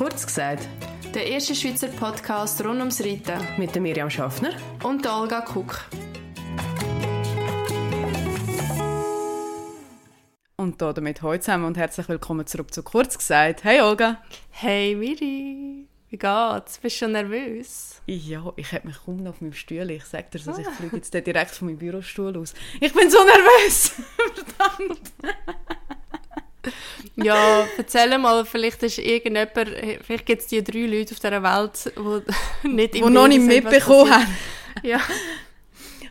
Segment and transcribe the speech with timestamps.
[0.00, 0.66] Kurz gesagt.
[1.12, 3.38] Der erste Schweizer Podcast rund ums Reiten.
[3.58, 4.52] Mit der Miriam Schaffner.
[4.82, 5.84] Und der Olga Kuck.
[10.56, 13.62] Und damit heute zusammen und herzlich willkommen zurück zu Kurz gesagt.
[13.62, 14.22] Hey Olga.
[14.48, 15.86] Hey Miri.
[16.08, 16.78] Wie geht's?
[16.78, 18.00] Bist du schon nervös?
[18.06, 19.90] Ja, ich hätte mich kaum noch auf meinem Stuhl.
[19.90, 22.54] Ich sag dir, also ich fliege jetzt direkt von meinem Bürostuhl aus.
[22.80, 23.92] Ich bin so nervös!
[24.56, 25.12] Verdammt!
[27.16, 29.52] ja, erzähl mal, vielleicht ist irgendjemand,
[30.04, 31.92] vielleicht gibt es die drei Leute auf dieser Welt,
[32.64, 34.36] die nicht im Wo noch nicht mitbekommen haben.
[34.84, 35.00] Ja.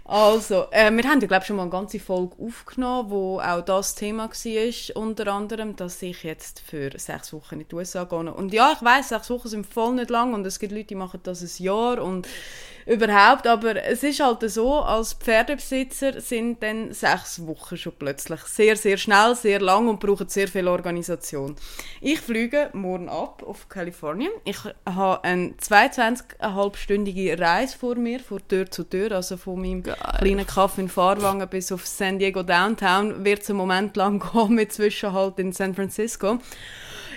[0.03, 3.93] Also, äh, wir haben ja, glaube schon mal eine ganze Folge aufgenommen, wo auch das
[3.93, 8.33] Thema war, unter anderem, dass ich jetzt für sechs Wochen in die USA gehe.
[8.33, 10.95] Und ja, ich weiß, sechs Wochen sind voll nicht lang und es gibt Leute, die
[10.95, 12.27] machen das ein Jahr und
[12.89, 18.75] überhaupt, aber es ist halt so, als Pferdebesitzer sind dann sechs Wochen schon plötzlich sehr,
[18.75, 21.55] sehr schnell, sehr lang und brauchen sehr viel Organisation.
[22.01, 24.31] Ich fliege morgen ab auf Kalifornien.
[24.43, 29.95] Ich habe eine 22,5-stündige Reise vor mir, von Tür zu Tür, also von meinem Geil.
[30.17, 34.55] kleinen Kaffee in Fahrwangen bis auf San Diego Downtown wird es einen Moment lang gehen
[34.55, 36.39] mit Zwischenhalt in San Francisco.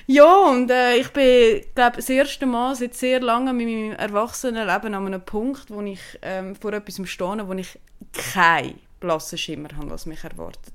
[0.06, 4.94] Ja, und äh, ich bin, glaube das erste Mal seit sehr langem in meinem Erwachsenenleben
[4.94, 7.78] an einem Punkt, wo ich ähm, vor etwas stehe, wo ich
[8.12, 10.74] keinen blassen Schimmer habe, was mich erwartet.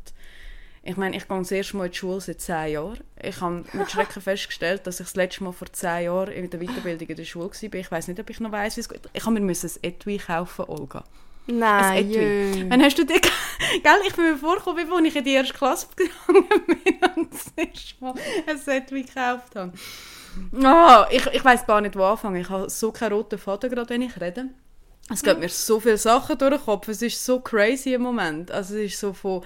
[0.83, 2.99] Ich meine, ich gehe das erste Mal in die Schule seit zehn Jahren.
[3.21, 6.61] Ich habe mit Schrecken festgestellt, dass ich das letzte Mal vor zehn Jahren in der
[6.61, 7.73] Weiterbildung in der Schule war.
[7.73, 9.01] Ich weiß nicht, ob ich noch weiß, wie es geht.
[9.11, 11.03] Ich habe mir ein Etui kaufen, Olga.
[11.47, 12.67] Nein.
[12.69, 13.19] Wann hast du dir...
[13.83, 17.51] Gell, ich bin mir vorgekommen, als ich in die erste Klasse gegangen bin und das
[17.55, 18.13] erste Mal
[18.47, 19.73] ein Set gekauft habe.
[20.53, 22.41] Oh, ich ich weiß gar nicht, wo anfangen.
[22.41, 24.49] Ich habe so keinen roten Faden, gerade wenn ich rede.
[25.09, 26.87] Es geht mir so viele Sachen durch den Kopf.
[26.89, 28.51] Es ist so crazy im Moment.
[28.51, 29.43] Also es ist so von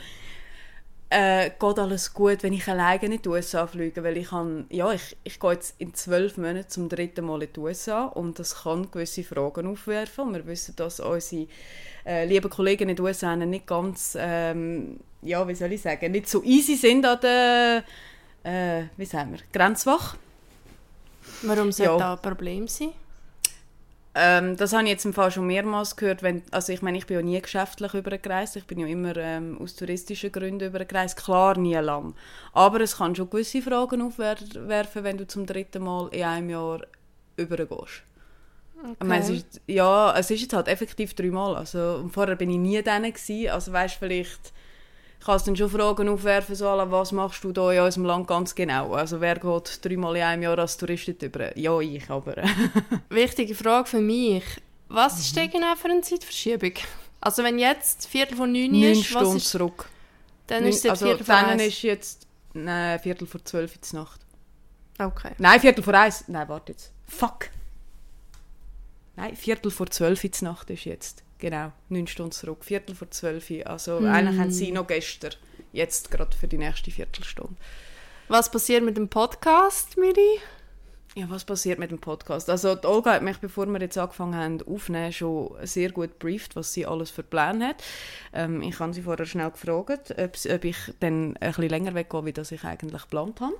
[1.11, 4.93] äh, geht alles gut, wenn ich alleine in die USA fliege, weil ich kann, ja,
[4.93, 8.63] ich, ich gehe jetzt in zwölf Monaten zum dritten Mal in die USA und das
[8.63, 10.33] kann gewisse Fragen aufwerfen.
[10.33, 11.47] Wir wissen, dass unsere
[12.05, 16.29] äh, lieben Kollegen in den USA nicht ganz, ähm, ja, wie soll ich sagen, nicht
[16.29, 17.83] so easy sind an der,
[18.43, 20.17] äh, wie sagen wir, Grenzwache.
[21.41, 21.97] Warum sollte ja.
[21.97, 22.93] da ein Problem sein?
[24.13, 26.21] Ähm, das habe ich jetzt im Fall schon mehrmals gehört.
[26.21, 28.57] Wenn, also ich meine, ich bin ja nie geschäftlich übergereist.
[28.57, 31.15] Ich bin ja immer ähm, aus touristischen Gründen übergereist.
[31.15, 32.13] Klar, nie lang.
[32.51, 36.81] Aber es kann schon gewisse Fragen aufwerfen, wenn du zum dritten Mal in einem Jahr
[37.37, 38.03] übergehst.
[38.83, 38.95] Okay.
[38.99, 41.55] Ich meine, es ist, ja, es ist jetzt halt effektiv dreimal.
[41.55, 43.49] Also, vorher bin ich nie gewesen.
[43.49, 44.51] Also weißt vielleicht
[45.23, 48.55] kann es dann schon Fragen aufwerfen, so, was machst du da in unserem Land ganz
[48.55, 48.93] genau?
[48.93, 51.57] Also wer geht dreimal in einem Jahr als Tourist über?
[51.57, 52.43] Ja, ich, aber...
[53.09, 54.43] Wichtige Frage für mich.
[54.89, 56.73] Was ist denn genau für eine Zeitverschiebung?
[57.21, 58.95] Also wenn jetzt Viertel von neun ist...
[58.95, 59.87] Neun Stunden ist, zurück.
[60.47, 61.63] Dann ist es also Viertel vor eins.
[61.63, 62.27] ist jetzt...
[62.53, 64.21] Nein, Viertel vor zwölf in der Nacht.
[64.99, 65.31] Okay.
[65.37, 66.25] Nein, Viertel vor eins.
[66.27, 66.91] Nein, warte jetzt.
[67.07, 67.49] Fuck.
[69.21, 71.23] Nein, Viertel vor zwölf in Nacht ist jetzt.
[71.37, 73.51] Genau, neun Stunden zurück, Viertel vor zwölf.
[73.65, 74.05] Also mm.
[74.07, 75.35] eigentlich haben sie noch gestern,
[75.71, 77.55] jetzt gerade für die nächste Viertelstunde.
[78.29, 80.39] Was passiert mit dem Podcast, Miri?
[81.13, 82.49] Ja, was passiert mit dem Podcast?
[82.49, 86.55] Also die Olga hat mich, bevor wir jetzt angefangen haben aufnehmen, schon sehr gut brieft,
[86.55, 87.83] was sie alles für Pläne hat.
[88.33, 92.25] Ähm, ich habe sie vorher schnell gefragt, ob, ob ich dann ein bisschen länger weggehe,
[92.25, 93.53] wie das ich eigentlich geplant habe.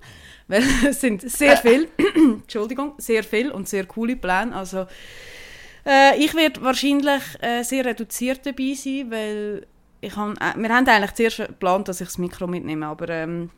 [0.48, 4.56] Weil es sind sehr viel, Entschuldigung, sehr viel und sehr coole Pläne.
[4.56, 4.88] Also
[5.86, 9.68] äh, ich werde wahrscheinlich äh, sehr reduziert dabei sein, weil
[10.02, 13.50] ich han, äh, wir haben eigentlich zuerst geplant, dass ich das Mikro mitnehme, aber ähm,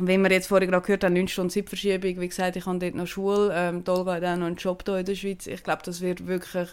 [0.00, 2.94] wenn wir jetzt vorhin gerade gehört haben, 9 Stunden Zeitverschiebung, wie gesagt, ich habe dort
[2.94, 5.46] noch Schule, ähm, Tolga hat auch noch einen Job hier in der Schweiz.
[5.46, 6.68] Ich glaube, das wird wirklich,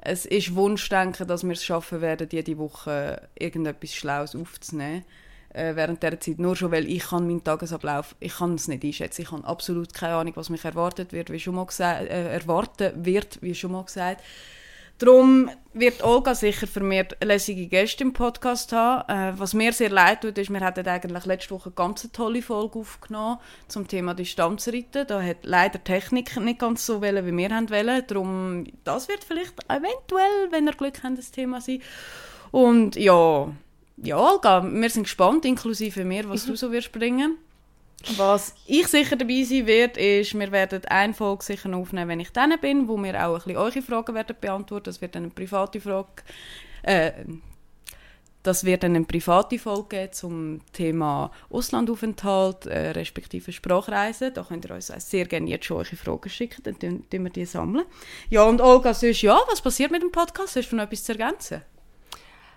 [0.00, 5.04] es ist Wunschdenken, dass wir es schaffen werden, jede Woche irgendetwas Schlaues aufzunehmen
[5.52, 6.38] äh, während der Zeit.
[6.38, 9.22] Nur schon, weil ich kann meinen Tagesablauf, ich kann es nicht einschätzen.
[9.22, 13.38] Ich habe absolut keine Ahnung, was mich erwartet wird, wie schon mal äh, erwarten wird,
[13.42, 14.22] wie schon mal gesagt.
[15.00, 19.08] Darum wird Olga sicher vermehrt lässige Gäste im Podcast haben.
[19.08, 22.42] Äh, was mir sehr leid tut, ist, wir hatten eigentlich letzte Woche eine ganz tolle
[22.42, 25.06] Folge aufgenommen zum Thema Distanzreiten.
[25.06, 28.04] Da hat leider Technik nicht ganz so wollen, wie wir wollen.
[28.06, 31.80] Darum, das wird vielleicht eventuell, wenn ihr Glück habt, das Thema sein.
[32.50, 33.50] Und ja,
[34.02, 37.36] ja, Olga, wir sind gespannt, inklusive mir, was du so wirst bringen.
[38.16, 42.32] Was ich sicher dabei sein werde, ist, wir werden eine Folge sicher aufnehmen, wenn ich
[42.32, 44.84] dann bin, wo wir auch ein bisschen eure Fragen werden beantworten.
[44.84, 46.08] Das wird dann eine private Frage.
[46.82, 47.12] Äh,
[48.42, 54.32] das wird dann eine private Folge geben zum Thema Auslandaufenthalt, äh, respektive Sprachreisen.
[54.32, 57.44] Da könnt ihr uns sehr gerne jetzt schon eure Fragen schicken, dann tun wir die
[57.44, 57.84] sammeln.
[58.30, 60.56] Ja, und Olga, sonst, ja, was passiert mit dem Podcast?
[60.56, 61.60] Hast du noch etwas zu ergänzen?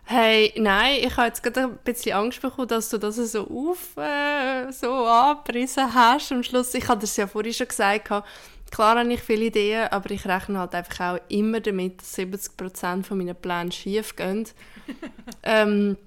[0.06, 3.96] Hey, nein, ich habe jetzt gerade ein bisschen Angst bekommen, dass du das so auf,
[3.98, 6.74] äh, so angerissen hast am Schluss.
[6.74, 8.10] Ich hatte es ja vorhin schon gesagt,
[8.70, 13.04] klar habe ich viele Ideen, aber ich rechne halt einfach auch immer damit, dass 70%
[13.04, 14.46] von meinen Plänen schief gehen.
[15.44, 15.98] ähm,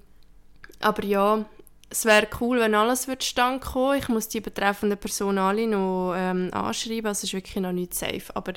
[0.79, 1.45] aber ja,
[1.89, 3.97] es wäre cool, wenn alles würde stand kommen.
[3.97, 7.95] Ich muss die betreffenden Personen alle noch ähm, anschreiben, also es ist wirklich noch nicht
[7.95, 8.35] safe.
[8.35, 8.53] Aber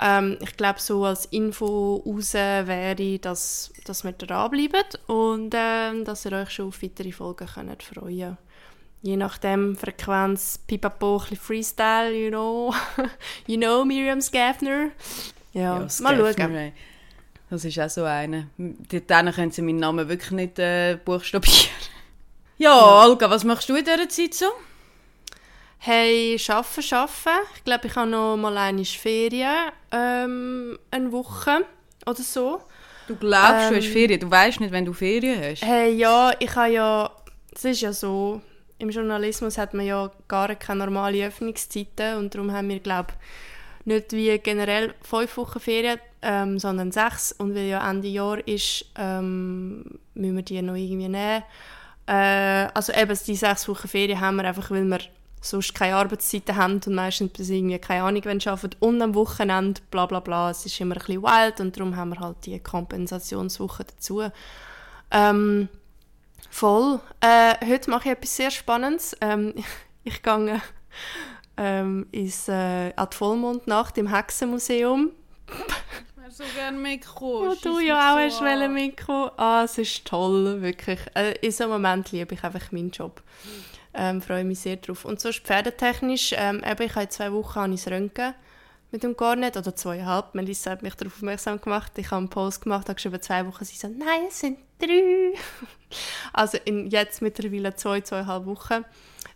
[0.00, 6.24] ähm, ich glaube, so als Info raus wäre, dass, dass wir dranbleiben und ähm, dass
[6.24, 8.38] ihr euch schon auf weitere Folgen könnt freuen
[9.02, 12.72] Je nachdem, Frequenz, pipapo, ein Freestyle, you know.
[13.48, 14.90] you know, Miriam Schaffner.
[15.52, 16.54] Ja, ja mal schauen.
[16.54, 16.72] Ey.
[17.50, 18.48] Das ist auch so eine.
[19.08, 21.68] Dann können sie meinen Namen wirklich nicht äh, buchstabieren.
[22.58, 24.46] Ja, ja, Olga, was machst du in dieser Zeit so?
[25.78, 27.46] Hey, arbeiten, arbeiten.
[27.56, 31.64] Ich glaube, ich habe noch mal eine Ferien, ähm, eine Woche
[32.06, 32.60] oder so.
[33.06, 35.62] Du glaubst, ähm, du hast ähm, Ferien, du weißt nicht, wenn du Ferien hast?
[35.62, 37.10] Hey, ja, ich habe ja,
[37.54, 38.40] es ist ja so,
[38.78, 43.12] im Journalismus hat man ja gar keine normale Öffnungszeiten und darum haben wir, glaube
[43.84, 47.32] nicht wie generell fünf Wochen Ferien, ähm, sondern sechs.
[47.32, 51.42] Und weil ja Ende Jahr ist, ähm, müssen wir die noch irgendwie nehmen.
[52.06, 55.00] Äh, also eben die sechs Wochen Ferien haben wir einfach, weil wir
[55.42, 59.80] sonst keine Arbeitszeiten haben und meistens bis irgendwie keine Ahnung, wenn arbeiten und am Wochenende
[59.90, 60.50] bla bla bla.
[60.50, 64.22] Es ist immer ein bisschen wild und darum haben wir halt die Kompensationswoche dazu.
[65.10, 65.68] Ähm,
[66.48, 67.00] voll.
[67.20, 69.16] Äh, heute mache ich etwas sehr Spannendes.
[69.20, 69.54] Ähm,
[70.04, 70.62] ich gehe
[71.56, 75.10] ähm, ins, äh, an die Vollmondnacht im Hexenmuseum.
[76.28, 77.50] Ich so gerne mitgekommen.
[77.50, 79.30] Wo du ja auch so hast mitkommen.
[79.36, 81.00] Ah, es ist toll, wirklich.
[81.14, 83.22] Äh, in so einem Moment liebe ich einfach meinen Job.
[83.94, 85.04] Ähm, freue mich sehr drauf.
[85.04, 88.34] Und sonst pferdetechnisch, ähm, eben, ich habe zwei Wochen habe ich Röntgen
[88.90, 90.34] mit dem Garnet, oder zweieinhalb.
[90.34, 91.92] Melissa hat mich darauf aufmerksam gemacht.
[91.96, 93.64] Ich habe einen Post gemacht, habe geschrieben, zwei Wochen.
[93.64, 95.32] Sie so, nein, es sind drei.
[96.32, 98.84] also in, jetzt mittlerweile zwei, zweieinhalb Wochen.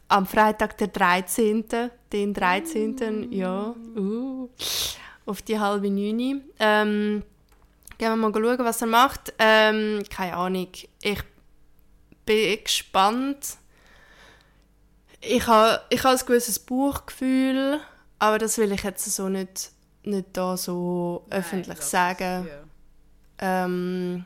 [0.08, 1.64] Am Freitag, der 13.,
[2.12, 3.32] den 13., mm.
[3.32, 4.48] ja, uh,
[5.24, 6.42] auf die halbe neun.
[6.60, 7.22] Ähm,
[7.98, 9.34] gehen wir mal schauen, was er macht.
[9.38, 10.68] Ähm, keine Ahnung.
[11.02, 11.20] Ich
[12.24, 13.56] bin gespannt
[15.20, 17.80] ich habe ich ha ein gewisses Buchgefühl,
[18.18, 19.70] aber das will ich jetzt so nicht,
[20.02, 22.48] nicht da so Nein, öffentlich sagen.
[22.48, 23.64] Ja.
[23.64, 24.24] Ähm,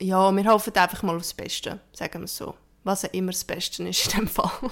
[0.00, 2.54] ja, wir hoffen einfach mal aufs Beste, sagen wir es so.
[2.84, 4.70] Was auch immer das Beste ist in dem Fall.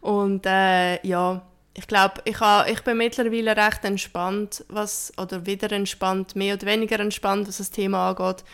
[0.00, 1.42] Und äh, ja,
[1.74, 7.00] ich glaube, ich, ich bin mittlerweile recht entspannt, was, oder wieder entspannt, mehr oder weniger
[7.00, 8.44] entspannt, was das Thema angeht.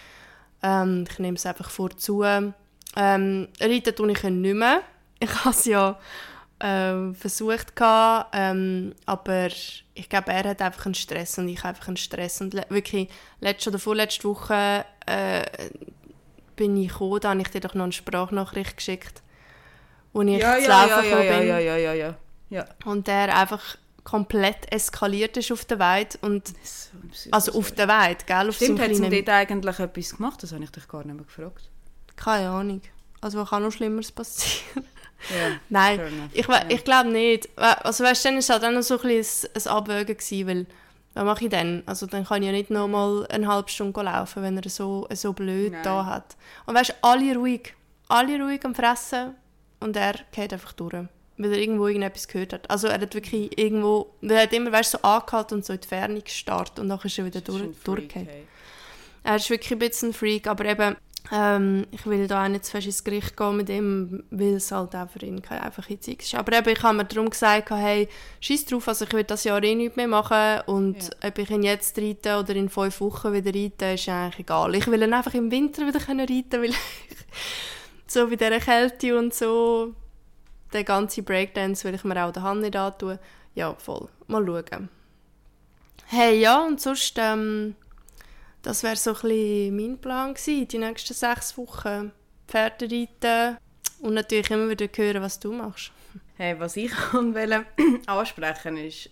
[0.62, 2.22] Ähm, ich nehme es einfach vorzu.
[2.22, 2.54] Ähm,
[3.60, 4.82] reiten tue ich nicht mehr
[5.20, 5.98] ich habe es ja
[6.58, 11.88] äh, versucht, gehabt, ähm, aber ich glaube, er hat einfach einen Stress und ich einfach
[11.88, 12.40] einen Stress.
[12.40, 13.08] Und wirklich,
[13.40, 15.44] letzte oder vorletzte Woche äh,
[16.56, 19.22] bin ich gekommen, da habe ich dir doch noch eine Sprachnachricht geschickt,
[20.12, 21.48] wo ich ja, zu ja, laufen ja, ja, bin.
[21.48, 22.16] Ja, ja, ja, ja,
[22.50, 22.64] ja.
[22.84, 26.48] Und der einfach komplett eskaliert ist auf der Weide und
[27.12, 28.48] so also auf der Weide, gell?
[28.48, 30.42] Auf Stimmt, so hat sie dort eigentlich etwas gemacht?
[30.42, 31.70] Das habe ich dich gar nicht mehr gefragt.
[32.16, 32.82] Keine Ahnung.
[33.20, 34.84] Also was kann noch Schlimmeres passieren?
[35.28, 37.48] Ja, Nein, ich, ich glaube nicht.
[37.56, 40.66] Also weißt, dann war es halt auch noch so ein, bisschen ein Abwägen gewesen, weil
[41.14, 41.82] was mache ich dann?
[41.86, 45.08] Also dann kann ich ja nicht noch mal eine halbe Stunde laufen, wenn er so,
[45.12, 45.82] so blöd Nein.
[45.82, 46.36] da hat.
[46.66, 47.74] Und weißt, alle ruhig,
[48.08, 49.34] alle ruhig am Fressen
[49.80, 52.70] und er geht einfach durch, weil er irgendwo irgendetwas gehört hat.
[52.70, 55.88] Also er hat wirklich irgendwo, er hat immer weißt, so angehalten und so in die
[55.88, 58.28] Ferne gestartet und dann ist er wieder durch, durchgegangen.
[59.22, 60.96] Er ist wirklich ein bisschen ein Freak, aber eben
[61.32, 64.72] ähm, ich will da auch nicht zu fest ins Gericht gehen mit ihm, weil es
[64.72, 66.34] halt auch für ihn keine einfache Zeit ist.
[66.34, 68.08] Aber eben, ich habe mir darum gesagt, hey,
[68.40, 71.28] schieß drauf, also ich will das Jahr eh nichts mehr machen und ja.
[71.28, 74.74] ob ich ihn jetzt reite oder in fünf Wochen wieder reite, ist eigentlich egal.
[74.74, 76.76] Ich will ihn einfach im Winter wieder können reiten, weil ich
[78.06, 79.94] so bei dieser Kälte und so,
[80.72, 83.18] der ganze Breakdance will ich mir auch der Hand nicht antun.
[83.54, 84.08] Ja, voll.
[84.26, 84.88] Mal schauen.
[86.06, 87.14] Hey, ja, und sonst...
[87.18, 87.76] Ähm,
[88.62, 92.12] das wäre so ein mein Plan gewesen, die nächsten sechs Wochen.
[92.46, 93.58] Pferde reiten
[94.00, 95.92] und natürlich immer wieder hören, was du machst.
[96.36, 97.64] Hey, was ich wollte
[98.06, 99.10] ansprechen ist,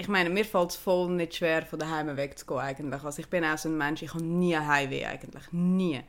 [0.00, 3.02] ich meine, mir fällt es voll nicht schwer, von daheim wegzugehen eigentlich.
[3.02, 6.00] Also ich bin auch so ein Mensch, ich habe nie Heimweh eigentlich, nie.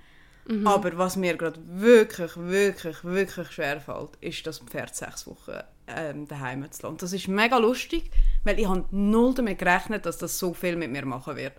[0.45, 0.67] Mhm.
[0.67, 6.27] Aber was mir gerade wirklich, wirklich, wirklich schwer fällt, ist das Pferd sechs Wochen ähm,
[6.27, 6.97] daheim zu lassen.
[6.97, 8.11] Das ist mega lustig,
[8.43, 11.53] weil ich habe null damit gerechnet, dass das so viel mit mir machen wird.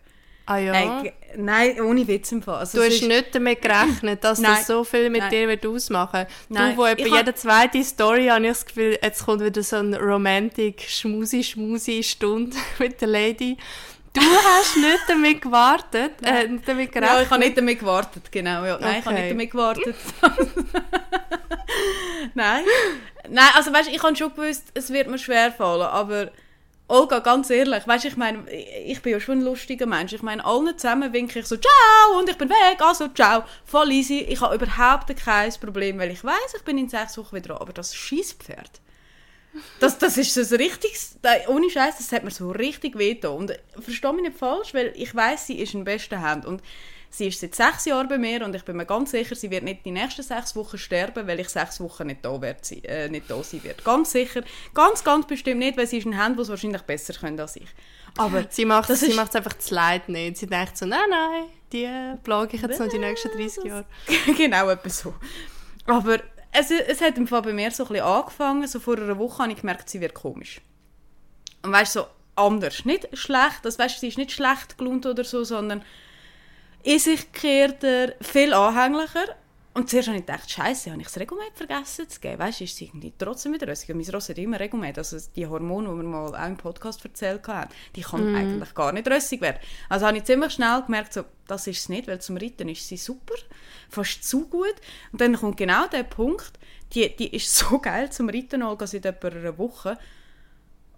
[0.51, 0.73] Ah ja?
[0.73, 2.57] Nein, nein ohne Witz im Fall.
[2.57, 3.07] Also, du hast ist...
[3.07, 5.31] nicht damit gerechnet, dass das so viel mit nein.
[5.31, 6.61] dir wird ausmachen wird.
[6.61, 9.97] Du, wo etwa jede zweite Story habe ich das Gefühl, jetzt kommt wieder so eine
[10.01, 13.57] romantic schmusi schmusi Stunde mit der Lady.
[14.13, 17.17] Du hast nicht damit gewartet, äh, nicht damit gerechnet.
[17.17, 18.65] Ja, ich habe nicht damit gewartet, genau.
[18.65, 18.79] Ja.
[18.81, 18.99] Nein, okay.
[18.99, 19.95] ich habe nicht damit gewartet.
[22.35, 22.65] nein.
[23.29, 26.33] Nein, also weißt, ich habe schon gewusst, es wird mir schwer fallen, aber
[26.91, 30.13] Olga, ganz ehrlich, weißt, ich meine, ich bin ja schon ein lustiger Mensch.
[30.13, 33.93] Ich meine, allen zusammen winke ich so, ciao, und ich bin weg, also ciao, voll
[33.93, 34.19] easy.
[34.19, 37.61] Ich habe überhaupt kein Problem, weil ich weiß, ich bin in sechs Wochen wieder.
[37.61, 38.81] Aber das Schießpferd,
[39.79, 43.37] das, das ist so ein ohne Scheiß, das hat mir so richtig wehgetan.
[43.37, 46.47] Und verstehe mich nicht falsch, weil ich weiß, sie ist in besten Händen.
[46.47, 46.63] Und
[47.11, 49.65] sie ist seit sechs Jahren bei mir und ich bin mir ganz sicher, sie wird
[49.65, 53.31] nicht die nächsten sechs Wochen sterben, weil ich sechs Wochen nicht da, werd, äh, nicht
[53.31, 53.83] da sein werde.
[53.83, 57.13] Ganz sicher, ganz, ganz bestimmt nicht, weil sie ist in Händen, die es wahrscheinlich besser
[57.15, 57.69] können als ich.
[58.17, 60.39] Aber sie macht es einfach zu leid nicht.
[60.39, 61.89] Sie denkt so, nein, nein, die
[62.23, 63.85] plage ich jetzt noch die nächsten 30 Jahre.
[64.37, 65.15] genau, etwas so.
[65.87, 66.19] Aber
[66.53, 68.67] es, es hat im Fall bei mir so ein bisschen angefangen.
[68.67, 70.61] So vor einer Woche habe ich gemerkt, sie wird komisch.
[71.63, 72.85] Und weißt du, so anders.
[72.85, 75.83] Nicht schlecht, das weißt, sie ist nicht schlecht gelohnt oder so, sondern
[76.83, 79.37] in sich gekehrter, viel anhänglicher.
[79.73, 82.41] Und zuerst habe ich gedacht, Scheiße, habe ich das Regumet vergessen zu geben?
[82.41, 83.95] Weißt du, ist es irgendwie trotzdem wieder rössig.
[83.95, 84.99] Mein Ross hat immer Regumet.
[84.99, 88.35] Also die Hormone, die wir mal auch im Podcast erzählt haben, die kann mm.
[88.35, 89.59] eigentlich gar nicht rössig werden.
[89.89, 92.89] Also habe ich ziemlich schnell gemerkt, so, das ist es nicht, weil zum Reiten ist
[92.89, 93.37] sie super,
[93.89, 94.75] fast zu gut.
[95.13, 96.59] Und dann kommt genau der Punkt,
[96.93, 99.97] die, die ist so geil zum Reiten, Olga, seit etwa einer Woche.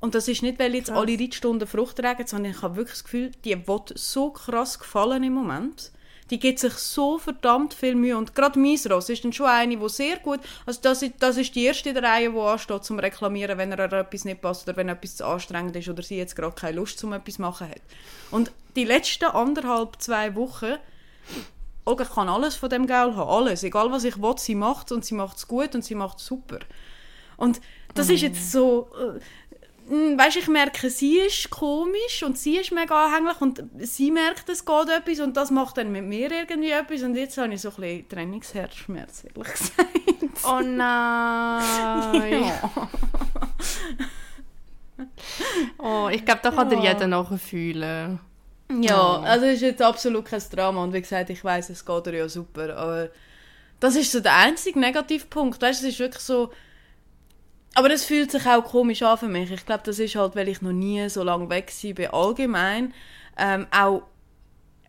[0.03, 0.99] Und das ist nicht, weil jetzt krass.
[0.99, 5.23] alle Reitstunden Frucht tragen, sondern ich habe wirklich das Gefühl, die wird so krass gefallen
[5.23, 5.93] im Moment.
[6.29, 8.17] Die gibt sich so verdammt viel Mühe.
[8.17, 10.41] Und gerade mein Ross ist dann schon eine, die sehr gut...
[10.67, 13.71] Also das ist, das ist die erste in der Reihe, die ansteht, zum Reklamieren, wenn
[13.71, 16.79] er etwas nicht passt oder wenn etwas zu anstrengend ist oder sie jetzt gerade keine
[16.79, 17.83] Lust zum etwas machen hat.
[18.33, 20.79] Und die letzten anderthalb, zwei Wochen
[21.85, 23.63] Olga kann alles von dem Geld haben, alles.
[23.63, 26.19] Egal was ich will, sie macht es und sie macht es gut und sie macht
[26.19, 26.59] es super.
[27.37, 27.61] Und
[27.95, 28.13] das mm.
[28.13, 28.91] ist jetzt so...
[28.99, 29.21] Äh,
[29.89, 34.65] weißt, ich merke, sie ist komisch und sie ist mega anhänglich und sie merkt, es
[34.65, 37.71] geht etwas und das macht dann mit mir irgendwie etwas und jetzt habe ich so
[37.71, 39.89] ein bisschen Trainingsherzschmerz, ehrlich gesagt.
[40.45, 42.43] Oh nein!
[42.43, 42.71] Ja.
[45.79, 46.77] oh, ich glaube, da kann ja.
[46.77, 48.21] dir jeder nachfühlen.
[48.81, 49.23] Ja, oh.
[49.23, 52.17] also es ist jetzt absolut kein Drama und wie gesagt, ich weiß, es geht dir
[52.17, 53.11] ja super, aber
[53.81, 56.53] das ist so der einzige Negativpunkt, weißt, es ist wirklich so
[57.75, 59.51] aber es fühlt sich auch komisch an für mich.
[59.51, 62.93] Ich glaube, das ist halt, weil ich noch nie so lange weg war, allgemein.
[63.39, 64.03] Ähm, auch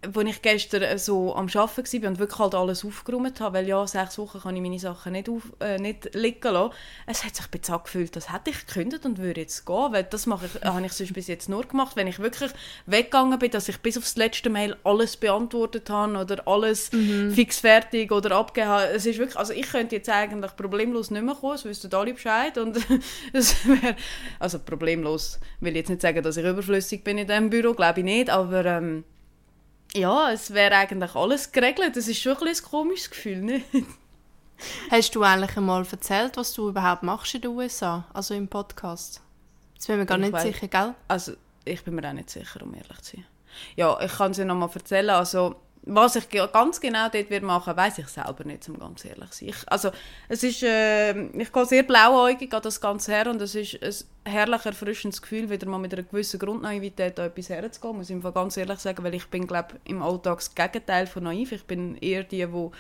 [0.03, 3.85] als ich gestern so am Arbeiten war und wirklich halt alles aufgeräumt habe, weil ja,
[3.87, 6.73] sechs Wochen kann ich meine Sachen nicht, auf, äh, nicht liegen lassen,
[7.05, 10.03] es hat sich ein bisschen angefühlt, das hätte ich gekündigt und würde jetzt gehen, weil
[10.03, 12.51] das mache ich, habe ich sonst bis jetzt nur gemacht, wenn ich wirklich
[12.85, 17.31] weggegangen bin, dass ich bis aufs letzte Mail alles beantwortet habe oder alles mhm.
[17.31, 18.87] fix fertig oder abgegeben habe.
[18.87, 22.13] Es ist wirklich, also ich könnte jetzt eigentlich problemlos nicht mehr kommen, es wüssten alle
[22.13, 22.77] Bescheid und
[23.33, 23.95] es wäre,
[24.39, 27.99] also problemlos will ich jetzt nicht sagen, dass ich überflüssig bin in diesem Büro, glaube
[27.99, 29.03] ich nicht, aber ähm,
[29.95, 31.95] ja, es wäre eigentlich alles geregelt.
[31.95, 33.65] Das ist schon ein, ein komisches Gefühl, nicht?
[34.89, 39.21] Hast du eigentlich einmal erzählt, was du überhaupt machst in den USA, also im Podcast?
[39.75, 40.95] Das bin mir gar ich nicht weiß, sicher, gell?
[41.07, 41.33] Also,
[41.65, 43.25] ich bin mir auch nicht sicher, um ehrlich zu sein.
[43.75, 45.09] Ja, ich kann es dir nochmal erzählen.
[45.09, 49.31] Also, was ich ganz genau dort wird machen, weiß ich selber nicht, um ganz ehrlich
[49.31, 49.49] zu sein.
[49.49, 49.91] Ich, also,
[50.29, 53.83] es ist, äh, ich gehe sehr blauäugig an das Ganze her und es ist
[54.23, 58.33] ein herrlich erfrischendes Gefühl, wieder mal mit einer gewissen Grundnaivität an etwas herzugehen, muss ich
[58.33, 61.51] ganz ehrlich sagen, weil ich bin, glaube im Alltag das Gegenteil von naiv.
[61.51, 62.71] Ich bin eher die, die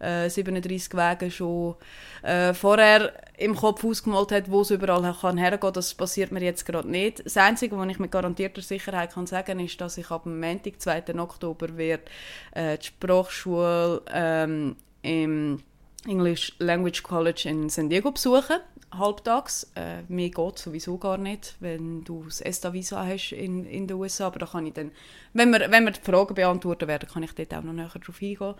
[0.00, 1.76] äh, 37 Wege schon
[2.22, 5.72] äh, vorher im Kopf ausgemalt hat, wo es überall kann hergehen.
[5.72, 7.24] Das passiert mir jetzt gerade nicht.
[7.24, 10.80] Das Einzige, was ich mit garantierter Sicherheit kann sagen ist, dass ich ab dem Montag,
[10.80, 11.18] 2.
[11.18, 12.08] Oktober, wird,
[12.52, 15.62] äh, die Sprachschule ähm, im
[16.06, 18.56] English Language College in San Diego besuchen
[18.98, 19.70] halbtags.
[19.74, 24.28] Äh, mir geht sowieso gar nicht, wenn du das ESTA-Visa hast in, in den USA.
[24.28, 24.92] Aber da kann ich dann,
[25.32, 28.22] wenn wir, wenn wir die Fragen beantworten werden, kann ich dort auch noch näher darauf
[28.22, 28.54] eingehen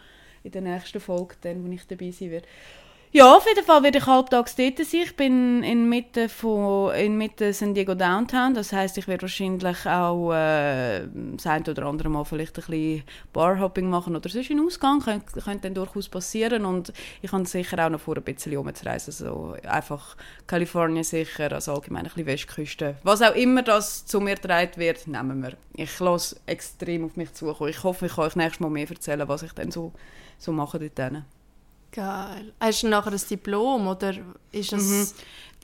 [0.46, 2.46] in der nächsten Folge, dann, wo ich dabei sein werde.
[3.12, 5.00] Ja, auf jeden Fall werde ich halbtags dort sein.
[5.02, 8.52] Ich bin in Mitte von in Mitte San Diego Downtown.
[8.52, 13.04] Das heißt, ich werde wahrscheinlich auch äh, das ein oder andere Mal vielleicht ein bisschen
[13.32, 15.00] Barhopping machen oder sonst einen Ausgang.
[15.00, 16.64] Könnte, könnte dann durchaus passieren.
[16.66, 19.12] Und ich habe sicher auch noch vor, ein bisschen umzureisen.
[19.12, 22.96] Also einfach Kalifornien sicher, also allgemein ein bisschen Westküste.
[23.02, 25.52] Was auch immer das zu mir getragen wird, nehmen wir.
[25.74, 27.70] Ich lasse extrem auf mich zukommen.
[27.70, 29.92] Ich hoffe, ich kann euch nächstes Mal mehr erzählen, was ich dann so
[30.38, 31.22] so machen dort.
[31.96, 32.52] Geil.
[32.60, 34.12] Hast du nachher ein Diplom oder
[34.52, 34.84] ist es...
[34.84, 35.06] Mhm.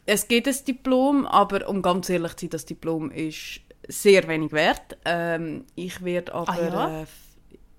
[0.06, 4.50] Es gibt ein Diplom, aber um ganz ehrlich zu sein, das Diplom ist sehr wenig
[4.50, 4.96] wert.
[5.04, 6.50] Ähm, ich werde aber...
[6.50, 7.02] Ah, ja?
[7.02, 7.06] Äh,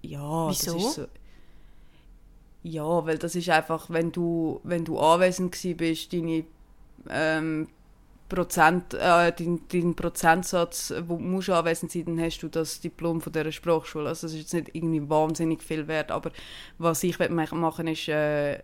[0.03, 0.77] ja, Wieso?
[0.77, 1.07] So,
[2.61, 6.45] ja, weil das ist einfach, wenn du, wenn du anwesend bist, deine
[7.09, 7.67] ähm,
[8.33, 13.21] Prozent, äh, dein, dein Prozentsatz, wo du musst anwesend sein, dann hast du das Diplom
[13.21, 14.09] von dieser Sprachschule.
[14.09, 16.31] Also das ist jetzt nicht irgendwie wahnsinnig viel wert, aber
[16.77, 18.59] was ich machen ist, äh,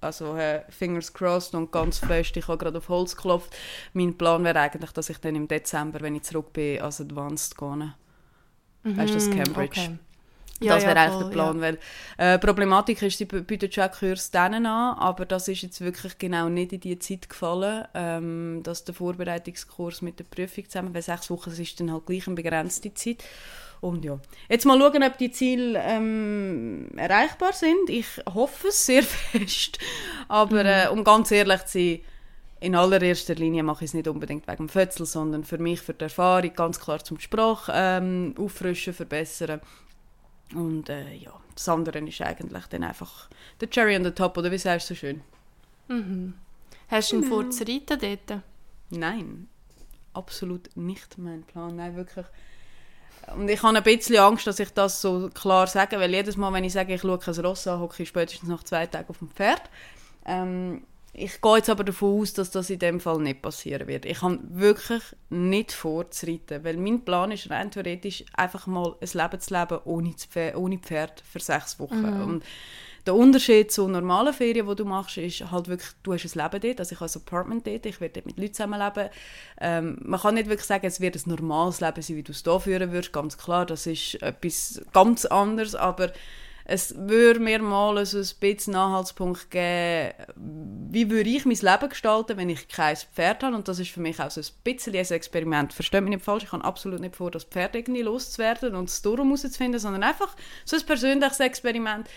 [0.00, 2.36] Also äh, fingers crossed und ganz fest.
[2.36, 3.54] Ich habe gerade auf Holz geklopft.
[3.94, 7.56] Mein Plan wäre eigentlich, dass ich dann im Dezember, wenn ich zurück bin, als Advanced
[7.56, 7.94] gehe.
[8.82, 9.80] Mhm, weißt du, das Cambridge.
[9.80, 9.98] Okay.
[10.60, 11.56] Ja, das wäre ja, eigentlich der Plan.
[11.56, 11.62] Ja.
[11.62, 11.78] Weil,
[12.16, 16.48] äh, Problematik ist, sie bieten schon Kurs denen an, aber das ist jetzt wirklich genau
[16.48, 21.28] nicht in die Zeit gefallen, ähm, dass der Vorbereitungskurs mit der Prüfung zusammen, weil sechs
[21.30, 23.24] Wochen ist dann halt gleich eine begrenzte Zeit.
[23.80, 24.18] Und ja,
[24.48, 27.90] jetzt mal schauen, ob die Ziele ähm, erreichbar sind.
[27.90, 29.78] Ich hoffe es sehr fest.
[30.28, 30.66] Aber mhm.
[30.66, 32.00] äh, um ganz ehrlich zu sein,
[32.60, 35.92] in allererster Linie mache ich es nicht unbedingt wegen dem Fötzel, sondern für mich, für
[35.92, 39.60] die Erfahrung, ganz klar zum Sprache ähm, auffrischen, verbessern.
[40.52, 43.28] Und äh, ja, das andere ist eigentlich dann einfach
[43.60, 45.22] der Cherry on the top, oder wie sagst du so schön?
[45.88, 46.34] Mhm.
[46.88, 47.28] Hast du ihn mhm.
[47.28, 48.42] vor zu reiten dort?
[48.90, 49.48] Nein,
[50.12, 51.76] absolut nicht mein Plan.
[51.76, 52.26] Nein, wirklich.
[53.34, 56.52] Und ich habe ein bisschen Angst, dass ich das so klar sage, weil jedes Mal,
[56.52, 59.18] wenn ich sage, ich schaue ein Ross an, hocke ich spätestens nach zwei Tagen auf
[59.18, 59.62] dem Pferd.
[60.26, 60.84] Ähm,
[61.16, 64.04] ich gehe jetzt aber davon aus, dass das in dem Fall nicht passieren wird.
[64.04, 68.96] Ich habe wirklich nicht vor zu reiten, weil mein Plan ist rein theoretisch einfach mal
[69.00, 72.00] ein Leben zu leben ohne Pferd, ohne Pferd für sechs Wochen.
[72.00, 72.22] Mhm.
[72.22, 72.44] Und
[73.06, 76.60] der Unterschied zu normalen Ferien, die du machst, ist halt wirklich, du hast ein Leben
[76.60, 79.10] dort, also ich habe ein Apartment dort, ich werde dort mit Leuten zusammenleben.
[79.60, 82.42] Ähm, man kann nicht wirklich sagen, es wird ein normales Leben sein, wie du es
[82.42, 86.12] hier führen würdest, ganz klar, das ist etwas ganz anderes, aber
[86.66, 90.14] es würde mir mal so ein bisschen Anhaltspunkt geben,
[90.90, 93.54] wie würde ich mein Leben gestalten, wenn ich kein Pferd habe.
[93.54, 95.74] Und das ist für mich auch so ein bisschen ein Experiment.
[95.74, 99.02] Versteht mich nicht falsch, ich habe absolut nicht vor, das Pferd irgendwie loszuwerden und es
[99.02, 102.08] darum herauszufinden, sondern einfach so ein persönliches Experiment.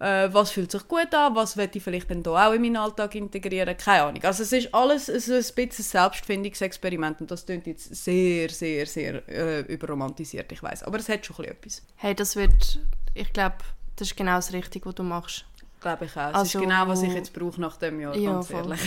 [0.00, 3.16] Äh, was fühlt sich gut an, was möchte ich vielleicht dann auch in meinen Alltag
[3.16, 4.22] integrieren, keine Ahnung.
[4.22, 8.86] Also es ist alles so ein bisschen ein Selbstfindungsexperiment und das klingt jetzt sehr, sehr,
[8.86, 11.82] sehr äh, überromantisiert, ich weiß, aber es hat schon etwas.
[11.96, 12.78] Hey, das wird,
[13.14, 13.56] ich glaube,
[13.98, 15.44] das ist genau das Richtige, was du machst.
[15.80, 16.18] Glaube ich auch.
[16.18, 18.80] Also, das ist genau, was ich jetzt brauche nach dem Jahr, ja, ganz ehrlich.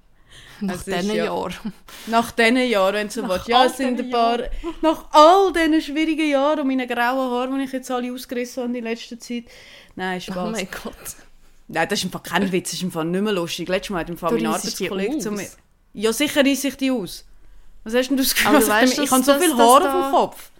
[0.60, 1.54] nach diesen ja, Jahren.
[2.06, 3.48] Nach diesen Jahren, wenn du so willst.
[3.48, 4.40] Ja, es sind ein paar...
[4.82, 8.78] Nach all diesen schwierigen Jahren und meinen grauen Haaren, die ich jetzt alle ausgerissen habe
[8.78, 9.44] in letzter Zeit.
[9.96, 10.36] Nein, Spaß.
[10.36, 10.94] Oh mein Gott.
[11.68, 13.68] Nein, das ist einfach kein Witz, das ist einfach nicht mehr lustig.
[13.68, 15.48] Letztes Mal hat im Fall mein Arbeitskollege zu mir...
[15.94, 17.24] Ja, sicher reiße ich die aus.
[17.84, 18.58] Was hast denn du das Gefühl?
[18.84, 20.50] Ich, ich habe so viel Haare auf dem Kopf.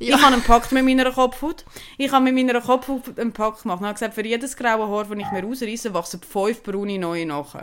[0.00, 0.16] Ja.
[0.16, 1.64] Ich habe einen Pakt mit meiner Kopfhaut.
[1.96, 3.80] Ich habe mit meiner Kopfhaut einen Pakt gemacht.
[3.80, 7.26] Ich habe gesagt, für jedes graue Haar, das ich mir ausreiße, wachsen fünf braune neue
[7.26, 7.54] nach.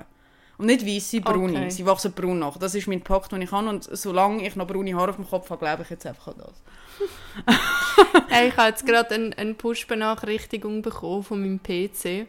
[0.57, 1.59] Und nicht weiße, braune.
[1.59, 1.69] Okay.
[1.69, 2.57] Sie wachsen braun nach.
[2.57, 3.69] Das ist mein Pakt, den ich habe.
[3.69, 6.35] Und solange ich noch braune Haare auf dem Kopf habe, glaube ich jetzt einfach an
[6.37, 7.55] das.
[8.29, 12.27] hey, ich habe jetzt gerade eine, eine Push-Benachrichtigung bekommen von meinem PC.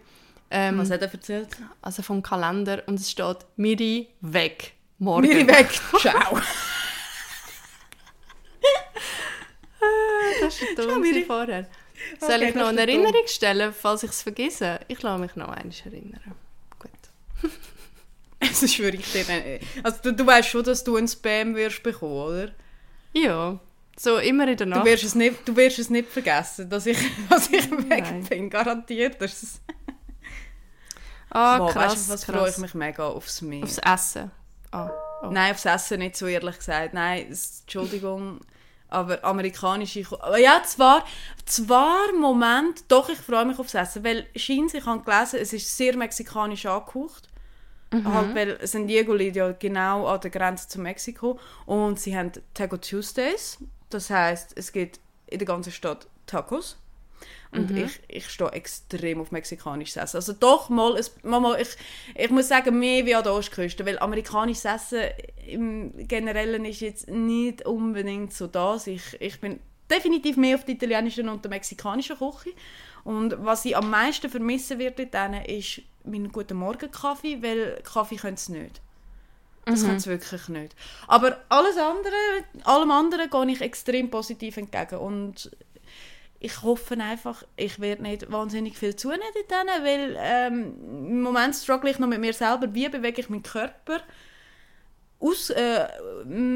[0.50, 1.48] Ähm, Was hat er erzählt?
[1.82, 2.82] Also vom Kalender.
[2.86, 4.74] Und es steht «Miri weg».
[4.98, 5.26] Morgen.
[5.26, 5.68] Miri weg.
[5.98, 6.40] Ciao.
[10.40, 11.68] das ist dumm vorher.
[12.20, 13.26] Soll okay, ich noch eine Erinnerung dumm.
[13.26, 14.80] stellen, falls ich es vergesse?
[14.88, 16.34] Ich lasse mich noch einmal erinnern.
[16.78, 17.50] Gut.
[18.40, 22.12] also schwöre ich dir Also du, du weißt schon, dass du ein Spam wirst bekommen,
[22.12, 22.52] oder?
[23.12, 23.58] Ja.
[23.98, 24.82] So immer in der Nacht.
[24.82, 26.98] Du wirst es nicht, du wirst es nicht vergessen, dass ich,
[27.30, 28.50] dass ich weg bin.
[28.50, 29.20] Garantiert.
[29.20, 29.60] Das
[31.30, 33.64] Ah, wow, krass, weißt du, was freue ich mich mega aufs Meer.
[33.64, 34.30] Aufs Essen?
[34.70, 34.90] Ah,
[35.22, 35.26] oh.
[35.30, 36.94] Nein, aufs Essen nicht so ehrlich gesagt.
[36.94, 38.40] Nein, Entschuldigung.
[38.88, 40.18] Aber amerikanische Küche.
[40.40, 41.04] Ja, zwar,
[41.44, 45.76] zwar, Moment, doch, ich freue mich aufs Essen, weil scheint, ich habe gelesen, es ist
[45.76, 47.28] sehr mexikanisch angehaucht.
[47.92, 48.12] Mhm.
[48.12, 52.32] Halt, weil San Diego liegt ja genau an der Grenze zu Mexiko und sie haben
[52.54, 53.58] Taco Tuesdays.
[53.90, 56.76] Das heißt, es gibt in der ganzen Stadt Tacos.
[57.52, 57.84] Und mhm.
[57.84, 60.16] ich, ich stehe extrem auf mexikanisches Essen.
[60.16, 61.68] Also doch mal, es, mal ich,
[62.14, 65.02] ich muss sagen, mehr wie an der Ostküste, weil amerikanisches Essen
[65.46, 68.86] im Generellen ist jetzt nicht unbedingt so das.
[68.86, 72.50] Ich, ich bin definitiv mehr auf die italienische und der mexikanischen Küche.
[73.04, 78.16] Und was ich am meisten vermissen werde denen ist mein guten Morgen Kaffee, weil Kaffee
[78.16, 78.80] können sie nicht.
[79.64, 79.86] Das mhm.
[79.86, 80.76] können sie wirklich nicht.
[81.06, 82.14] Aber alles andere,
[82.64, 84.98] allem anderen gehe ich extrem positiv entgegen.
[84.98, 85.50] Und
[86.46, 90.74] ich hoffe einfach, ich werde nicht wahnsinnig viel zunehmen denen, weil ähm,
[91.08, 94.00] im Moment struggle ich noch mit mir selber, wie bewege ich meinen Körper
[95.18, 95.86] aus, äh,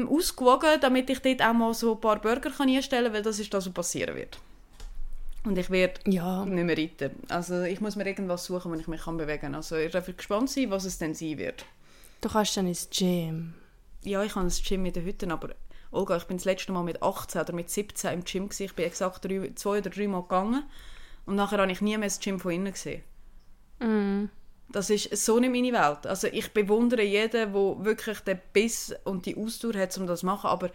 [0.09, 3.39] ausgewogen, damit ich dort auch mal so ein paar Burger kann einstellen kann, weil das
[3.39, 4.39] ist das, was passieren wird.
[5.43, 6.45] Und ich werde ja.
[6.45, 7.11] nicht mehr reiten.
[7.27, 9.55] Also ich muss mir irgendwas suchen, wo ich mich kann bewegen kann.
[9.55, 11.65] Also ich darf gespannt sein, was es denn sein wird.
[12.21, 13.55] Du kannst dann ins Gym.
[14.03, 15.49] Ja, ich habe ein Gym in den Hütten, aber
[15.91, 18.63] Olga, ich bin das letzte Mal mit 18 oder mit 17 im Gym gewesen.
[18.63, 20.63] Ich bin exakt drei, zwei oder drei Mal gegangen
[21.25, 23.03] und nachher habe ich nie mehr das Gym von innen gesehen.
[23.79, 24.29] Mm.
[24.69, 26.07] Das ist so nicht meine Welt.
[26.07, 30.25] Also ich bewundere jeden, der wirklich den Biss und die Ausdauer hat, um das zu
[30.25, 30.69] machen, aber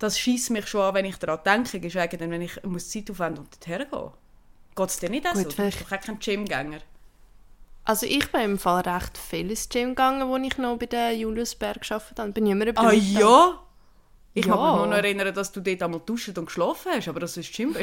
[0.00, 3.08] das schießt mich schon an, wenn ich daran denke, geschweige denn, wenn ich muss Zeit
[3.08, 4.10] aufwenden und dorthin gehen.
[4.74, 5.48] Geht es dir nicht Gut, so?
[5.48, 6.80] Du bist doch kein Gymgänger.
[7.84, 11.16] Also ich bin im Fall recht viel ins Gym gegangen, wo ich noch bei der
[11.16, 12.32] Juliusberg gearbeitet habe.
[12.32, 13.60] Bin ich immer Ah ja?
[14.34, 14.54] Ich Ja.
[14.54, 17.26] kann mich nur noch erinnern, dass du dort einmal duschen und geschlafen hast, aber du
[17.26, 17.76] ins Gym.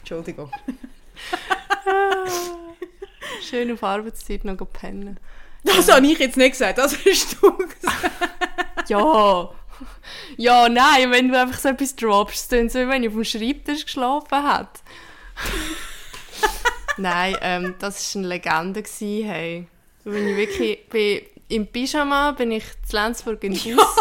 [0.00, 0.50] Entschuldigung.
[3.48, 5.18] Schön auf Arbeitszeit noch pennen.
[5.62, 8.88] Das habe ich jetzt nicht gesagt, das hast du gesagt.
[8.88, 9.50] Ja.
[10.36, 13.24] Ja, nein, wenn du einfach so etwas droppst, dann so, wie wenn ich auf dem
[13.24, 14.80] Schreibtisch geschlafen hat.
[16.96, 19.66] nein, ähm, das war eine Legende, gewesen, hey.
[20.04, 23.96] Bin ich wirklich, bin, im Pyjama bin ich zu Lenzburg in den Bus.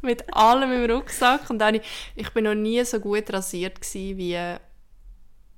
[0.00, 1.50] Mit allem im Rucksack.
[1.50, 1.80] Und dann,
[2.14, 4.38] ich bin noch nie so gut rasiert wie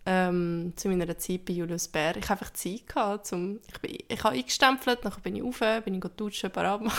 [0.06, 2.16] ähm, zu meiner Zeit bei Julius Bär.
[2.16, 2.86] Ich hatte einfach Zeit.
[2.86, 6.92] Gehabt, zum, ich, bin, ich habe eingestempelt, dann bin ich rauf, bin ich duschen, machen.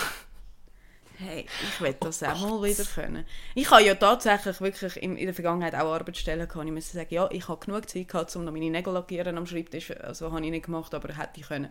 [1.18, 3.24] Hey, ich will das auch mal wieder können.
[3.54, 6.66] Ich habe ja tatsächlich wirklich in, in der Vergangenheit auch Arbeitsstellen gehabt.
[6.66, 9.46] Ich muss sagen, ja, ich habe genug Zeit gehabt, um noch meine Nägel lackieren am
[9.46, 9.92] Schreibtisch.
[9.92, 11.70] Also habe ich nicht gemacht, aber hätte ich können.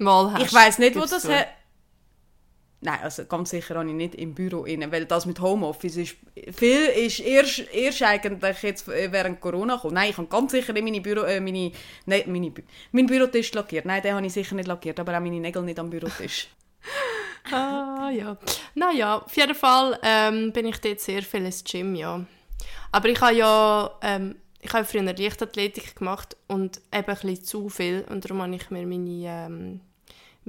[0.00, 1.46] Mal hast Ich weiß nicht, wo das her...
[2.82, 6.16] Nein, also ganz sicher habe ich nicht im Büro inne, weil das mit Homeoffice ist...
[6.52, 9.94] Viel ist erst, erst eigentlich jetzt während Corona gekommen.
[9.94, 11.22] Nein, ich habe ganz sicher nicht meine Büro...
[11.22, 11.72] Äh, meine,
[12.06, 12.52] nein, meine,
[12.92, 13.84] meinen Bürotisch lackiert.
[13.84, 16.48] Nein, den habe ich sicher nicht lackiert, aber auch meine Nägel nicht am Bürotisch.
[17.52, 18.36] Ah, ja.
[18.74, 22.24] Naja, auf jeden Fall ähm, bin ich dort sehr viel ins Gym, ja.
[22.92, 27.68] Aber ich habe ja, ähm, ich habe früher Leichtathletik gemacht und eben ein bisschen zu
[27.68, 29.80] viel und darum habe ich mir meine, ähm,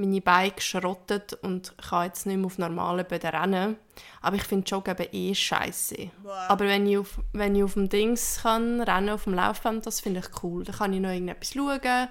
[0.02, 3.78] meine Beine geschrottet und kann jetzt nicht mehr auf normalen Böden rennen.
[4.22, 6.10] Aber ich finde Joggen eben eh scheiße.
[6.48, 10.02] Aber wenn ich, auf, wenn ich auf dem Dings kann rennen, auf dem Laufband, das
[10.02, 10.64] finde ich cool.
[10.64, 12.10] Da kann ich noch irgendetwas schauen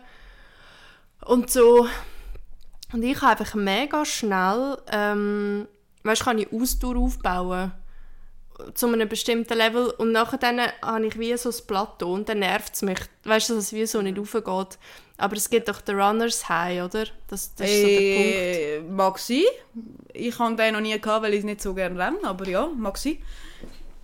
[1.26, 1.86] und so.
[2.92, 5.68] Und ich habe einfach mega schnell, ähm,
[6.02, 7.72] weißt, kann ich Ausdauer aufbauen
[8.74, 12.40] zu einem bestimmten Level und nachher dann habe ich wie so ein Plateau und dann
[12.40, 14.78] nervt es mich, weißt du, dass es wie so nicht raufgeht.
[15.20, 17.04] Aber es gibt doch den Runners High, oder?
[17.28, 18.34] Das, das ist so der Punkt.
[18.34, 19.44] Äh, mag sein.
[20.12, 22.96] Ich habe den noch nie gehabt, weil ich nicht so gerne renne, aber ja, mag
[22.96, 23.18] sein.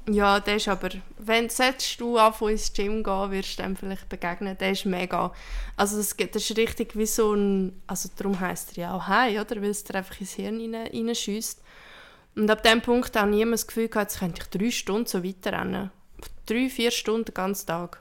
[0.08, 4.08] Ja, der ist aber, wenn solltest du anfangen ins Gym gehen, wirst du dem vielleicht
[4.08, 4.56] begegnen.
[4.56, 5.32] Der ist mega.
[5.76, 9.40] Also das, das ist richtig wie so ein, also darum heisst er ja auch High,
[9.40, 9.60] oder?
[9.60, 11.60] Weil es dir einfach ins Hirn rein, reinschießt.
[12.36, 15.06] Und ab dem Punkt habe ich immer das Gefühl gehabt, jetzt könnte ich drei Stunden
[15.06, 15.90] so weiterrennen.
[16.44, 18.00] Drei, vier Stunden den ganzen Tag.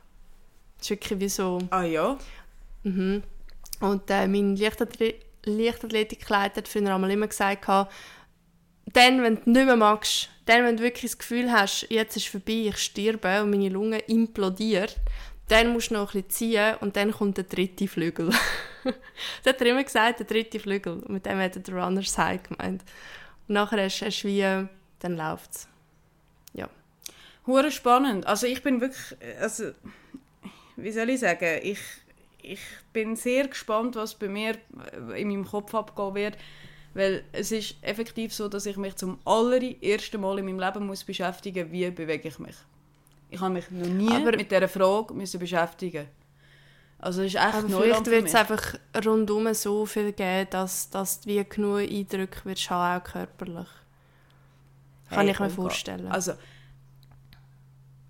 [0.78, 1.60] Das ist wirklich wie so...
[1.72, 2.18] Ah ja.
[2.86, 3.24] Mhm.
[3.82, 5.26] Und äh, mein Leichtathlet
[6.58, 7.90] hat früher einmal immer gesagt, dann,
[9.24, 12.68] wenn du nicht mehr magst, dann, wenn du wirklich das Gefühl hast, jetzt ist vorbei,
[12.70, 14.98] ich sterbe und meine Lunge implodiert,
[15.48, 18.30] dann musst du noch ein bisschen ziehen und dann kommt der dritte Flügel.
[18.84, 20.94] das hat er immer gesagt, der dritte Flügel.
[20.94, 22.84] Und mit dem hat er den Runners High gemeint.
[23.48, 24.68] Und nachher hast hast du wie,
[25.00, 25.68] dann läuft es.
[26.54, 26.70] Ja.
[27.48, 28.26] Hure spannend.
[28.26, 29.72] Also ich bin wirklich, also
[30.78, 31.80] wie soll ich sagen, ich,
[32.46, 32.60] ich
[32.94, 34.56] bin sehr gespannt, was bei mir
[35.12, 36.38] äh, in meinem Kopf abgehen wird,
[36.94, 41.04] weil es ist effektiv so, dass ich mich zum allerersten Mal in meinem Leben muss
[41.04, 42.56] beschäftigen, wie bewege ich mich.
[43.30, 46.08] Ich habe mich noch nie Aber- mit dieser Frage müssen beschäftigen.
[47.00, 50.90] Also es ist echt Aber Neuland vielleicht wird es einfach rundum so viel geben, dass,
[50.90, 53.68] dass du wie genug Eindrücke wirst haben, auch körperlich.
[55.10, 56.08] Kann Hey, ich mir vorstellen.
[56.08, 56.34] Also,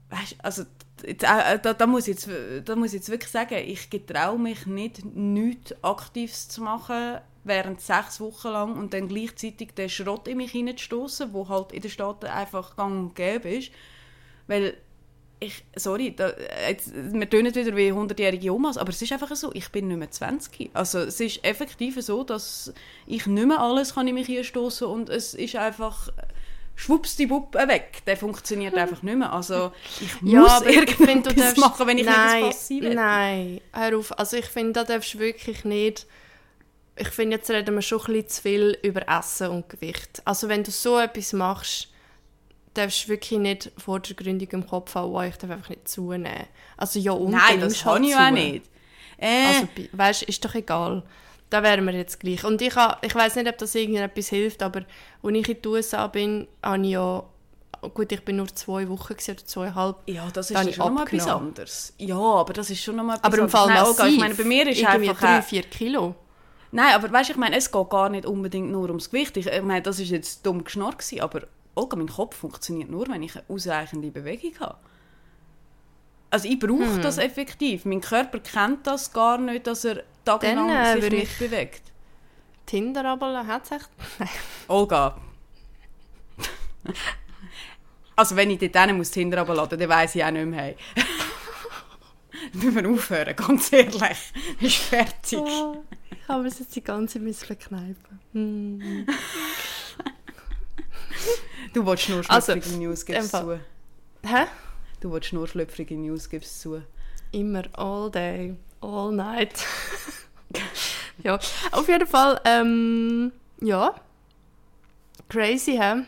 [0.10, 0.63] weißt, also
[1.06, 2.30] jetzt, äh, da, da, muss ich jetzt,
[2.65, 7.80] da muss ich jetzt wirklich sagen, ich getraue mich nicht, nichts Aktives zu machen während
[7.80, 11.91] sechs Wochen lang und dann gleichzeitig den Schrott in mich hineinzustoßen, wo halt in den
[11.91, 13.72] Staaten einfach gang und gäbe ist.
[14.48, 14.78] Weil
[15.39, 16.32] ich, sorry, da,
[16.68, 19.98] jetzt, wir tönen wieder wie 100-jährige Omas, aber es ist einfach so, ich bin nicht
[19.98, 20.72] mehr 20.
[20.74, 22.74] Also es ist effektiv so, dass
[23.06, 26.10] ich nicht mehr alles kann in mich hineinstoßen und es ist einfach
[26.76, 28.02] schwuppsdiwupp weg.
[28.06, 29.32] Der funktioniert einfach nicht mehr.
[29.32, 31.58] Also ich muss ja, aber finde, du irgendetwas darfst...
[31.58, 32.94] machen, wenn ich nein, nicht Fass will.
[32.96, 34.20] Nein, hör auf.
[34.20, 36.06] Also ich finde, da darfst du wirklich nicht...
[36.98, 40.22] Ich finde, jetzt reden wir schon ein bisschen zu viel über Essen und Gewicht.
[40.24, 41.90] Also wenn du so etwas machst,
[42.74, 46.46] darfst du wirklich nicht vordergründig im Kopf haben, oh, ich darf einfach nicht zunehmen.
[46.78, 48.34] Also ja, und Nein, das kann halt ich auch zu.
[48.34, 48.66] nicht.
[49.18, 51.04] Äh, Also, weißt, ist doch egal.
[51.49, 52.43] Da wären wir jetzt gleich.
[52.43, 54.79] Und ich, ha- ich weiß nicht, ob das irgendetwas hilft, aber
[55.23, 57.23] als ich in den USA bin, habe ich ja,
[57.93, 59.97] gut, ich bin nur zwei Wochen oder zweieinhalb.
[60.08, 61.93] ja, das ist ich schon nochmal etwas anderes.
[61.99, 63.49] Ja, aber das ist schon nochmal etwas Aber im.
[63.49, 63.99] Fall Nein, massiv.
[63.99, 65.21] Olga, ich meine, bei mir ist irgendwie einfach...
[65.21, 66.15] drei, auch- vier Kilo.
[66.71, 69.38] Nein, aber weißt, ich meine, es geht gar nicht unbedingt nur ums Gewicht.
[69.38, 71.43] Ich, ich meine, das ist jetzt dumm geschnarrt gewesen, aber
[71.75, 74.77] Olga, mein Kopf funktioniert nur, wenn ich eine ausreichende Bewegung habe.
[76.31, 77.01] Also ich brauche Hm.
[77.01, 77.86] das effektiv.
[77.86, 81.82] Mein Körper kennt das gar nicht, dass er tagelang Dann, äh, sich nicht ich- bewegt.
[82.66, 83.90] Tinder aber hat es echt...
[84.68, 85.18] Olga.
[88.16, 90.60] also wenn ich dort muss Tinder runterladen, dann weiss ich auch nicht mehr.
[90.64, 90.76] Hey.
[92.54, 94.34] müssen wir aufhören, ganz ehrlich.
[94.60, 95.40] Ist fertig.
[95.40, 98.20] Oh, ich habe es jetzt die ganze Zeit verkneifen.
[98.34, 99.06] Mm.
[101.74, 103.60] Du willst nur Also, schlüpfrige News, gibst zu.
[104.24, 104.46] Hä?
[105.02, 106.82] Du willst nur schlüpfrige News, gibst zu.
[107.32, 109.54] Immer, all day, all night.
[111.24, 111.40] ja,
[111.72, 113.96] auf jeden Fall, ähm, ja.
[115.30, 116.04] Crazy, hä?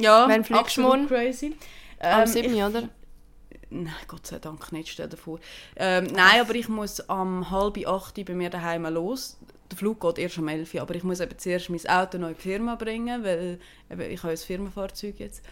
[0.00, 1.06] Ja, Wann fliegst du morgen?
[1.08, 1.56] crazy.
[2.00, 2.54] Am Ähm, 7.
[2.54, 2.88] ich- oder?
[3.70, 5.40] Nein, Gott sei Dank nicht, stell dir vor.
[5.76, 9.36] Ähm, nein, aber ich muss am halb acht bei mir daheim los.
[9.70, 12.28] Der Flug geht erst um 11 Uhr, aber ich muss eben zuerst mein Auto noch
[12.28, 13.58] in die Firma bringen, weil
[13.90, 15.42] eben, ich habe ein Firmenfahrzeug jetzt.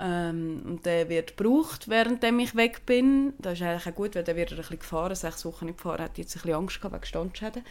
[0.00, 3.34] Ähm, und der wird gebraucht, während ich weg bin.
[3.38, 5.14] Das ist eigentlich auch gut, weil der wird ein bisschen gefahren.
[5.14, 7.64] Sechs Wochen nicht gefahren, hat jetzt ein bisschen Angst gehabt wegen Standschäden.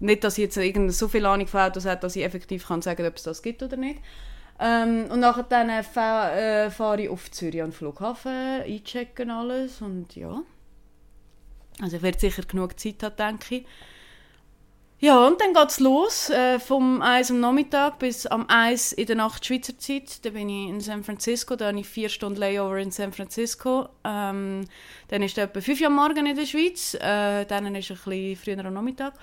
[0.00, 3.06] Nicht, dass ich jetzt so viel Ahnung von Autos habe, dass ich effektiv kann sagen
[3.06, 4.00] ob es das gibt oder nicht.
[4.60, 9.80] Ähm, und nachher dann äh, äh, fahre ich auf Zürich an den Flughafen, einchecken alles
[9.80, 10.42] und ja.
[11.80, 13.66] Also ich werde sicher genug Zeit haben, denke ich.
[15.00, 19.06] Ja, und dann geht es los, äh, vom 1 am Nachmittag bis am 1 in
[19.06, 20.24] der Nacht Schweizer Zeit.
[20.24, 23.88] Da bin ich in San Francisco, da habe ich vier Stunden Layover in San Francisco.
[24.04, 24.64] Ähm,
[25.06, 27.98] dann ist es etwa 5 Uhr am Morgen in der Schweiz, äh, dann ist es
[28.06, 29.14] ein bisschen früher am Nachmittag.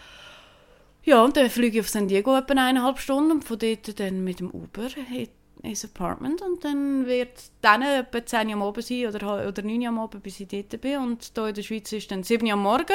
[1.03, 4.23] Ja, und dann fliege ich auf San Diego etwa eineinhalb Stunden und von dort dann
[4.23, 5.27] mit dem Uber in-
[5.61, 9.81] ins Apartment und dann wird dann etwa 10 Uhr am Abend sein oder, oder 9
[9.81, 12.47] Uhr am Abend, bis ich dort bin und hier in der Schweiz ist dann 7
[12.47, 12.93] Uhr am Morgen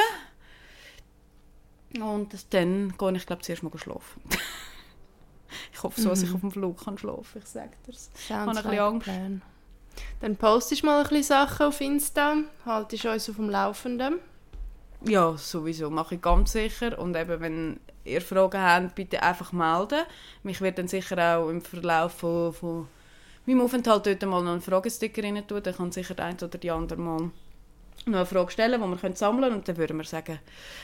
[1.99, 4.23] und dann gehe ich glaube zuerst mal schlafen.
[5.73, 8.11] ich hoffe so, dass ich auf dem Flug kann schlafen, ich sage dir's.
[8.15, 9.05] Sounds Ich habe ein bisschen like Angst.
[9.05, 9.43] plan.
[10.21, 14.19] Dann postest du mal ein bisschen Sachen auf Insta, haltest uns auf dem Laufenden.
[15.03, 16.99] Ja, sowieso, mache ich ganz sicher.
[16.99, 20.05] Und eben, wenn ihr Fragen habt, bitte einfach melden.
[20.43, 22.89] Mich wird dann sicher auch im Verlauf von, von
[23.47, 25.63] meinem Aufenthalt dort mal noch einen Fragesticker rein tun.
[25.63, 27.31] Dann kann sicher der eine oder die andere mal
[28.07, 29.57] noch eine Frage stellen, die wir können sammeln können.
[29.57, 30.39] Und dann würden wir sagen,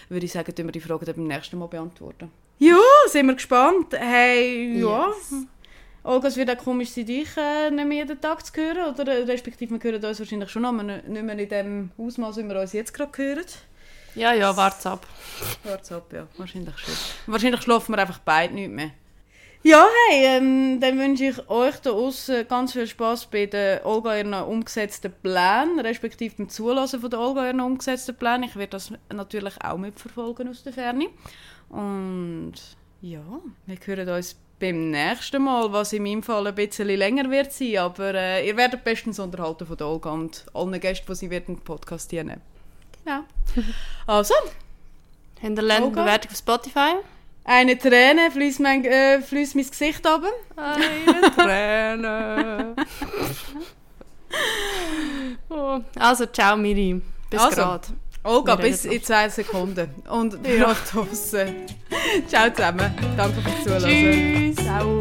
[0.08, 2.30] würde ich sagen, tun wir die Frage dann beim nächsten Mal beantworten.
[2.58, 3.92] Ja, sind wir gespannt.
[3.92, 5.08] Hey, ja.
[5.08, 5.46] Yes.
[6.02, 8.94] Olga, es wird auch komisch sein, dich äh, nicht mehr jeden Tag zu hören.
[8.94, 12.36] Oder äh, respektive, wir hören uns wahrscheinlich schon, aber nicht nicht mehr in dem Ausmaß,
[12.36, 13.44] wie wir uns jetzt gerade hören.
[14.14, 15.06] Ja, ja, warte ab.
[15.64, 16.26] Warte ab, ja.
[16.38, 16.94] Wahrscheinlich schon.
[17.26, 18.92] Wahrscheinlich schlafen wir einfach beide nicht mehr.
[19.66, 24.16] Ja, hey, ähm, dann wünsche ich euch da außen ganz viel Spaß bei den Olga
[24.16, 28.44] ihren umgesetzten Plänen, respektive beim Zulassen von der Olga ihren umgesetzten Plänen.
[28.44, 31.08] Ich werde das natürlich auch mitverfolgen aus der Ferne.
[31.68, 32.52] Und
[33.02, 33.24] ja,
[33.66, 37.78] wir hören uns beim nächsten Mal, was in meinem Fall ein bisschen länger wird sein,
[37.78, 41.48] aber äh, ihr werdet bestens unterhalten von der Olga und allen Gästen, die sie wird
[41.48, 42.40] im Podcast dienen.
[43.04, 43.24] Genau.
[44.06, 44.34] Also,
[45.40, 46.02] Hinterländ Olga?
[46.04, 46.94] Bewertung auf Spotify.
[47.48, 50.30] Eine Träne fließt mein, äh, fließt mein Gesicht runter.
[50.56, 52.74] Eine Träne.
[55.48, 55.78] oh.
[55.98, 57.00] Also, ciao Miri.
[57.30, 57.62] Bis Also.
[57.62, 57.86] grad.
[58.24, 59.88] Olga, Wir reden bis in zwei Sekunden.
[60.10, 60.54] Und Ja.
[60.54, 60.76] ja.
[60.90, 61.54] draussen.
[62.26, 62.92] Ciao zusammen.
[63.16, 64.54] Danke fürs Zuhören.
[64.54, 64.64] Tschüss.
[64.64, 64.98] Ciao.